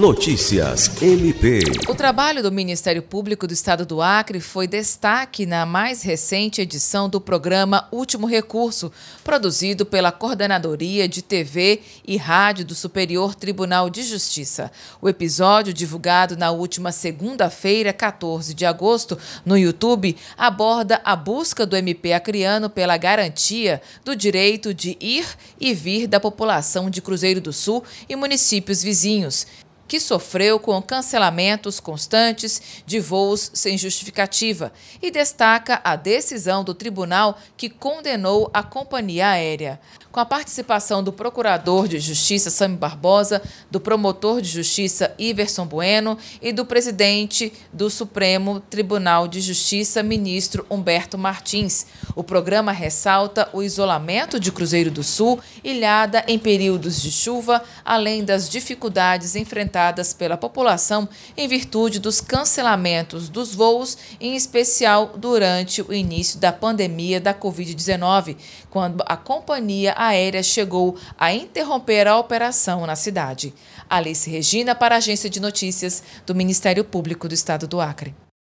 Notícias 0.00 1.02
MP. 1.02 1.60
O 1.86 1.94
trabalho 1.94 2.42
do 2.42 2.50
Ministério 2.50 3.02
Público 3.02 3.46
do 3.46 3.52
Estado 3.52 3.84
do 3.84 4.00
Acre 4.00 4.40
foi 4.40 4.66
destaque 4.66 5.44
na 5.44 5.66
mais 5.66 6.00
recente 6.00 6.62
edição 6.62 7.06
do 7.06 7.20
programa 7.20 7.86
Último 7.92 8.26
Recurso, 8.26 8.90
produzido 9.22 9.84
pela 9.84 10.10
Coordenadoria 10.10 11.06
de 11.06 11.20
TV 11.20 11.82
e 12.08 12.16
Rádio 12.16 12.64
do 12.64 12.74
Superior 12.74 13.34
Tribunal 13.34 13.90
de 13.90 14.02
Justiça. 14.02 14.72
O 15.02 15.08
episódio, 15.08 15.74
divulgado 15.74 16.34
na 16.34 16.50
última 16.50 16.92
segunda-feira, 16.92 17.92
14 17.92 18.54
de 18.54 18.64
agosto, 18.64 19.18
no 19.44 19.58
YouTube, 19.58 20.16
aborda 20.34 20.98
a 21.04 21.14
busca 21.14 21.66
do 21.66 21.76
MP 21.76 22.14
acreano 22.14 22.70
pela 22.70 22.96
garantia 22.96 23.82
do 24.02 24.16
direito 24.16 24.72
de 24.72 24.96
ir 24.98 25.26
e 25.60 25.74
vir 25.74 26.06
da 26.06 26.18
população 26.18 26.88
de 26.88 27.02
Cruzeiro 27.02 27.38
do 27.42 27.52
Sul 27.52 27.84
e 28.08 28.16
municípios 28.16 28.82
vizinhos 28.82 29.46
que 29.90 29.98
sofreu 29.98 30.60
com 30.60 30.80
cancelamentos 30.80 31.80
constantes 31.80 32.62
de 32.86 33.00
voos 33.00 33.50
sem 33.52 33.76
justificativa 33.76 34.72
e 35.02 35.10
destaca 35.10 35.80
a 35.82 35.96
decisão 35.96 36.62
do 36.62 36.72
tribunal 36.74 37.36
que 37.56 37.68
condenou 37.68 38.48
a 38.54 38.62
companhia 38.62 39.30
aérea 39.30 39.80
com 40.12 40.18
a 40.18 40.24
participação 40.24 41.04
do 41.04 41.12
Procurador 41.12 41.86
de 41.86 42.00
Justiça 42.00 42.50
Sami 42.50 42.76
Barbosa, 42.76 43.40
do 43.70 43.80
Promotor 43.80 44.40
de 44.40 44.48
Justiça 44.48 45.14
Iverson 45.16 45.66
Bueno 45.66 46.18
e 46.42 46.52
do 46.52 46.64
Presidente 46.64 47.52
do 47.72 47.88
Supremo 47.88 48.58
Tribunal 48.58 49.28
de 49.28 49.40
Justiça, 49.40 50.02
Ministro 50.02 50.66
Humberto 50.68 51.16
Martins. 51.16 51.86
O 52.16 52.24
programa 52.24 52.72
ressalta 52.72 53.48
o 53.52 53.62
isolamento 53.62 54.40
de 54.40 54.50
Cruzeiro 54.50 54.90
do 54.90 55.04
Sul, 55.04 55.38
ilhada 55.62 56.24
em 56.26 56.40
períodos 56.40 57.00
de 57.00 57.12
chuva, 57.12 57.62
além 57.84 58.24
das 58.24 58.48
dificuldades 58.50 59.36
enfrentadas 59.36 59.79
pela 60.18 60.36
população 60.36 61.08
em 61.36 61.48
virtude 61.48 61.98
dos 61.98 62.20
cancelamentos 62.20 63.28
dos 63.28 63.54
voos, 63.54 63.96
em 64.20 64.36
especial 64.36 65.12
durante 65.16 65.82
o 65.82 65.92
início 65.92 66.38
da 66.38 66.52
pandemia 66.52 67.20
da 67.20 67.34
Covid-19, 67.34 68.36
quando 68.68 69.02
a 69.06 69.16
companhia 69.16 69.94
aérea 69.96 70.42
chegou 70.42 70.96
a 71.18 71.32
interromper 71.32 72.06
a 72.06 72.18
operação 72.18 72.86
na 72.86 72.96
cidade. 72.96 73.54
Alice 73.88 74.28
Regina, 74.30 74.74
para 74.74 74.94
a 74.94 74.98
Agência 74.98 75.28
de 75.28 75.40
Notícias 75.40 76.02
do 76.26 76.34
Ministério 76.34 76.84
Público 76.84 77.28
do 77.28 77.34
Estado 77.34 77.66
do 77.66 77.80
Acre. 77.80 78.14